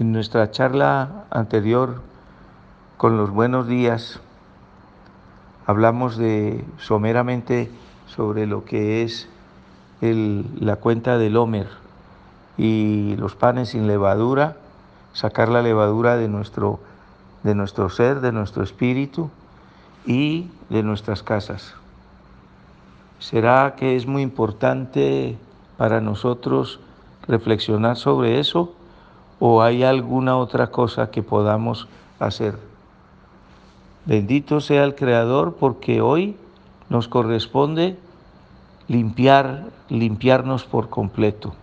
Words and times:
En 0.00 0.12
nuestra 0.12 0.50
charla 0.50 1.26
anterior 1.28 2.00
con 2.96 3.18
los 3.18 3.28
buenos 3.28 3.68
días 3.68 4.18
hablamos 5.66 6.16
de 6.16 6.64
someramente 6.78 7.70
sobre 8.06 8.46
lo 8.46 8.64
que 8.64 9.02
es 9.02 9.28
la 10.00 10.76
cuenta 10.76 11.18
del 11.18 11.36
Homer 11.36 11.68
y 12.56 13.14
los 13.18 13.34
panes 13.36 13.68
sin 13.68 13.86
levadura, 13.86 14.56
sacar 15.12 15.50
la 15.50 15.60
levadura 15.60 16.16
de 16.16 16.28
nuestro, 16.28 16.80
de 17.42 17.54
nuestro 17.54 17.90
ser, 17.90 18.22
de 18.22 18.32
nuestro 18.32 18.64
espíritu 18.64 19.28
y 20.06 20.48
de 20.70 20.82
nuestras 20.82 21.22
casas. 21.22 21.74
¿Será 23.18 23.74
que 23.76 23.96
es 23.96 24.06
muy 24.06 24.22
importante 24.22 25.36
para 25.76 26.00
nosotros 26.00 26.80
reflexionar 27.28 27.98
sobre 27.98 28.40
eso? 28.40 28.76
O 29.40 29.62
hay 29.62 29.82
alguna 29.82 30.36
otra 30.36 30.68
cosa 30.68 31.10
que 31.10 31.22
podamos 31.22 31.88
hacer. 32.20 32.56
Bendito 34.04 34.60
sea 34.60 34.84
el 34.84 34.94
Creador 34.94 35.56
porque 35.58 36.00
hoy 36.00 36.36
nos 36.88 37.08
corresponde 37.08 37.96
limpiar, 38.86 39.68
limpiarnos 39.88 40.64
por 40.64 40.88
completo. 40.90 41.54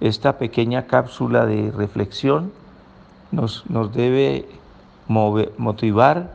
Esta 0.00 0.38
pequeña 0.38 0.86
cápsula 0.86 1.46
de 1.46 1.70
reflexión 1.70 2.52
nos, 3.30 3.68
nos 3.70 3.94
debe 3.94 4.48
motivar 5.06 6.32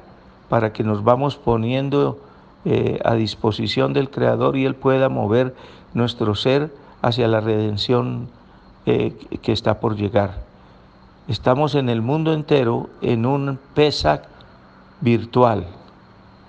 para 0.50 0.72
que 0.72 0.84
nos 0.84 1.04
vamos 1.04 1.36
poniendo 1.36 2.20
eh, 2.64 3.00
a 3.04 3.16
disposición 3.16 3.94
del 3.94 4.10
Creador 4.10 4.56
y 4.56 4.66
Él 4.66 4.76
pueda 4.76 5.10
mover 5.10 5.56
nuestro 5.94 6.36
ser 6.36 6.74
hacia 7.02 7.28
la 7.28 7.40
redención 7.42 8.30
que 8.88 9.52
está 9.52 9.82
por 9.82 9.98
llegar. 9.98 10.46
Estamos 11.28 11.76
en 11.76 11.90
el 11.90 12.02
mundo 12.02 12.34
entero 12.34 12.90
en 13.02 13.26
un 13.26 13.60
PESAC 13.74 14.24
virtual. 15.02 15.68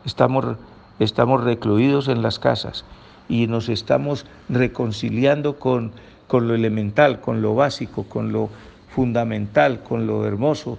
Estamos, 0.05 0.56
estamos 1.00 1.42
recluidos 1.42 2.06
en 2.06 2.22
las 2.22 2.39
casas 2.39 2.84
y 3.28 3.48
nos 3.48 3.69
estamos 3.69 4.25
reconciliando 4.48 5.58
con, 5.58 5.91
con 6.28 6.47
lo 6.47 6.55
elemental, 6.55 7.20
con 7.20 7.42
lo 7.42 7.56
básico, 7.56 8.05
con 8.05 8.30
lo 8.30 8.50
fundamental, 8.95 9.83
con 9.83 10.06
lo 10.06 10.25
hermoso, 10.25 10.78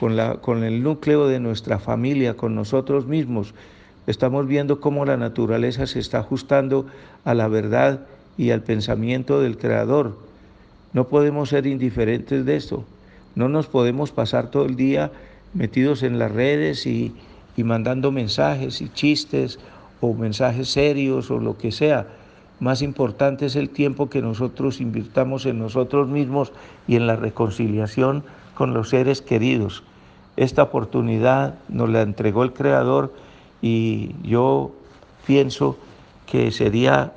con, 0.00 0.16
la, 0.16 0.36
con 0.36 0.64
el 0.64 0.82
núcleo 0.82 1.26
de 1.26 1.38
nuestra 1.38 1.78
familia, 1.78 2.38
con 2.38 2.54
nosotros 2.54 3.06
mismos. 3.06 3.52
Estamos 4.06 4.46
viendo 4.46 4.80
cómo 4.80 5.04
la 5.04 5.18
naturaleza 5.18 5.86
se 5.86 5.98
está 5.98 6.20
ajustando 6.20 6.86
a 7.26 7.34
la 7.34 7.48
verdad 7.48 8.06
y 8.38 8.52
al 8.52 8.62
pensamiento 8.62 9.42
del 9.42 9.58
Creador. 9.58 10.16
No 10.94 11.08
podemos 11.08 11.50
ser 11.50 11.66
indiferentes 11.66 12.46
de 12.46 12.56
esto. 12.56 12.84
No 13.34 13.48
nos 13.48 13.66
podemos 13.66 14.12
pasar 14.12 14.50
todo 14.50 14.64
el 14.64 14.76
día 14.76 15.10
metidos 15.52 16.04
en 16.04 16.18
las 16.18 16.30
redes 16.30 16.86
y, 16.86 17.12
mandando 17.58 18.12
mensajes 18.12 18.80
y 18.80 18.88
chistes 18.88 19.58
o 20.00 20.14
mensajes 20.14 20.68
serios 20.68 21.30
o 21.32 21.38
lo 21.40 21.58
que 21.58 21.72
sea. 21.72 22.06
Más 22.60 22.80
importante 22.80 23.46
es 23.46 23.56
el 23.56 23.70
tiempo 23.70 24.08
que 24.08 24.22
nosotros 24.22 24.80
invirtamos 24.80 25.46
en 25.46 25.58
nosotros 25.58 26.08
mismos 26.08 26.52
y 26.86 26.94
en 26.94 27.08
la 27.08 27.16
reconciliación 27.16 28.22
con 28.54 28.72
los 28.72 28.90
seres 28.90 29.20
queridos. 29.20 29.82
Esta 30.36 30.62
oportunidad 30.62 31.56
nos 31.68 31.90
la 31.90 32.02
entregó 32.02 32.44
el 32.44 32.52
Creador 32.52 33.12
y 33.60 34.14
yo 34.22 34.72
pienso 35.26 35.76
que 36.26 36.52
sería 36.52 37.12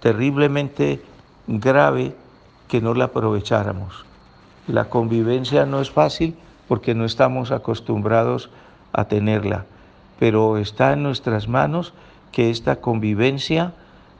terriblemente 0.00 1.00
grave 1.46 2.14
que 2.70 2.80
no 2.80 2.94
la 2.94 3.06
aprovecháramos. 3.06 4.06
La 4.68 4.88
convivencia 4.88 5.66
no 5.66 5.80
es 5.80 5.90
fácil 5.90 6.36
porque 6.68 6.94
no 6.94 7.04
estamos 7.04 7.50
acostumbrados 7.50 8.48
a 8.92 9.06
tenerla, 9.06 9.66
pero 10.20 10.56
está 10.56 10.92
en 10.92 11.02
nuestras 11.02 11.48
manos 11.48 11.92
que 12.30 12.48
esta 12.48 12.76
convivencia 12.76 13.72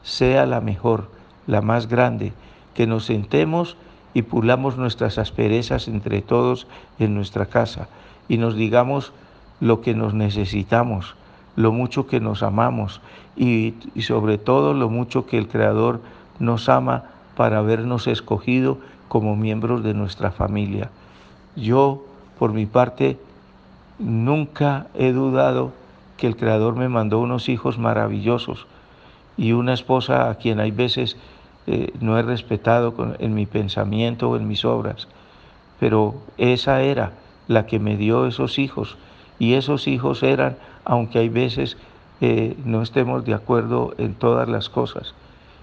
sea 0.02 0.46
la 0.46 0.60
mejor, 0.60 1.10
la 1.46 1.62
más 1.62 1.86
grande, 1.86 2.32
que 2.74 2.88
nos 2.88 3.04
sentemos 3.04 3.76
y 4.14 4.22
pulamos 4.22 4.76
nuestras 4.76 5.18
asperezas 5.18 5.86
entre 5.86 6.20
todos 6.20 6.66
en 6.98 7.14
nuestra 7.14 7.46
casa 7.46 7.86
y 8.28 8.38
nos 8.38 8.56
digamos 8.56 9.12
lo 9.60 9.80
que 9.80 9.94
nos 9.94 10.12
necesitamos, 10.12 11.14
lo 11.54 11.70
mucho 11.70 12.08
que 12.08 12.18
nos 12.18 12.42
amamos 12.42 13.00
y, 13.36 13.74
y 13.94 14.02
sobre 14.02 14.38
todo 14.38 14.74
lo 14.74 14.88
mucho 14.88 15.26
que 15.26 15.38
el 15.38 15.46
Creador 15.46 16.00
nos 16.40 16.68
ama 16.68 17.04
para 17.36 17.58
habernos 17.58 18.06
escogido 18.06 18.78
como 19.08 19.36
miembros 19.36 19.82
de 19.82 19.94
nuestra 19.94 20.30
familia. 20.30 20.90
Yo, 21.56 22.04
por 22.38 22.52
mi 22.52 22.66
parte, 22.66 23.18
nunca 23.98 24.86
he 24.94 25.12
dudado 25.12 25.72
que 26.16 26.26
el 26.26 26.36
Creador 26.36 26.76
me 26.76 26.88
mandó 26.88 27.18
unos 27.18 27.48
hijos 27.48 27.78
maravillosos 27.78 28.66
y 29.36 29.52
una 29.52 29.72
esposa 29.72 30.30
a 30.30 30.34
quien 30.36 30.60
hay 30.60 30.70
veces 30.70 31.16
eh, 31.66 31.92
no 32.00 32.18
he 32.18 32.22
respetado 32.22 32.94
en 33.18 33.34
mi 33.34 33.46
pensamiento 33.46 34.30
o 34.30 34.36
en 34.36 34.46
mis 34.46 34.64
obras, 34.64 35.08
pero 35.78 36.14
esa 36.38 36.82
era 36.82 37.12
la 37.48 37.66
que 37.66 37.78
me 37.78 37.96
dio 37.96 38.26
esos 38.26 38.58
hijos 38.58 38.96
y 39.38 39.54
esos 39.54 39.88
hijos 39.88 40.22
eran, 40.22 40.56
aunque 40.84 41.18
hay 41.18 41.28
veces 41.28 41.76
eh, 42.20 42.56
no 42.64 42.82
estemos 42.82 43.24
de 43.24 43.34
acuerdo 43.34 43.94
en 43.98 44.14
todas 44.14 44.48
las 44.48 44.68
cosas 44.68 45.14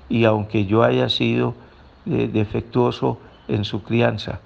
y 0.10 0.26
aunque 0.26 0.66
yo 0.66 0.84
haya 0.84 1.10
sido 1.10 1.54
defectuoso 2.06 3.20
en 3.48 3.66
su 3.66 3.84
crianza. 3.84 4.40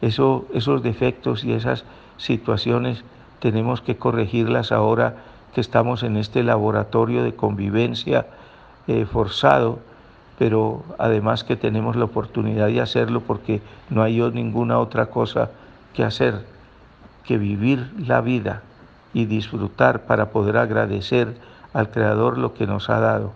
Eso, 0.00 0.46
esos 0.54 0.82
defectos 0.82 1.44
y 1.44 1.52
esas 1.52 1.84
situaciones 2.16 3.04
tenemos 3.40 3.80
que 3.80 3.96
corregirlas 3.96 4.72
ahora 4.72 5.16
que 5.54 5.60
estamos 5.60 6.02
en 6.02 6.16
este 6.16 6.42
laboratorio 6.42 7.22
de 7.22 7.34
convivencia 7.34 8.26
eh, 8.86 9.06
forzado, 9.06 9.78
pero 10.38 10.84
además 10.98 11.44
que 11.44 11.56
tenemos 11.56 11.96
la 11.96 12.04
oportunidad 12.04 12.66
de 12.66 12.80
hacerlo 12.80 13.20
porque 13.20 13.62
no 13.90 14.02
hay 14.02 14.20
ninguna 14.32 14.78
otra 14.78 15.06
cosa 15.06 15.50
que 15.94 16.04
hacer 16.04 16.44
que 17.24 17.38
vivir 17.38 17.90
la 17.98 18.20
vida 18.20 18.62
y 19.12 19.24
disfrutar 19.24 20.06
para 20.06 20.30
poder 20.30 20.58
agradecer 20.58 21.36
al 21.72 21.90
Creador 21.90 22.38
lo 22.38 22.54
que 22.54 22.66
nos 22.66 22.88
ha 22.90 23.00
dado. 23.00 23.32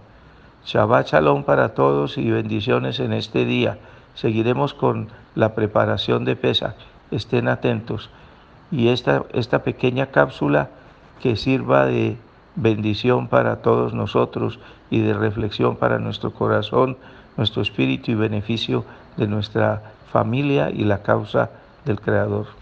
Shabbat 0.65 1.09
Shalom 1.09 1.45
para 1.45 1.71
todos 1.71 2.19
y 2.19 2.31
bendiciones 2.31 3.01
en 3.01 3.13
este 3.13 3.45
día. 3.45 3.79
Seguiremos 4.15 4.75
con 4.75 5.09
la 5.35 5.55
preparación 5.55 6.25
de 6.25 6.37
pesa. 6.37 6.75
Estén 7.11 7.49
atentos. 7.49 8.11
Y 8.71 8.89
esta, 8.89 9.25
esta 9.33 9.63
pequeña 9.63 10.07
cápsula 10.07 10.69
que 11.23 11.37
sirva 11.37 11.87
de 11.87 12.17
bendición 12.57 13.29
para 13.29 13.63
todos 13.63 13.95
nosotros 13.95 14.59
y 14.91 15.01
de 15.01 15.15
reflexión 15.15 15.77
para 15.77 15.99
nuestro 15.99 16.33
corazón, 16.33 16.99
nuestro 17.37 17.63
espíritu 17.63 18.11
y 18.11 18.15
beneficio 18.15 18.85
de 19.17 19.27
nuestra 19.27 19.83
familia 20.13 20.71
y 20.71 20.85
la 20.85 21.03
causa 21.03 21.51
del 21.85 22.01
Creador. 22.01 22.60